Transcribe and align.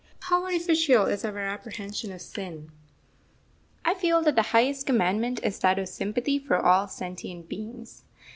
How 0.21 0.43
artificial 0.45 1.05
is 1.05 1.23
our 1.23 1.37
apprehension 1.37 2.11
of 2.11 2.23
sin! 2.23 2.71
I 3.85 3.93
feel 3.93 4.23
that 4.23 4.33
the 4.33 4.41
highest 4.49 4.87
commandment 4.87 5.39
is 5.43 5.59
that 5.59 5.77
of 5.77 5.89
sympathy 5.89 6.39
for 6.39 6.57
all 6.57 6.87
sentient 6.87 7.47
beings. 7.47 8.03